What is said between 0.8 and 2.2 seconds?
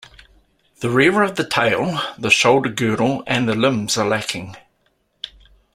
rear of the tail,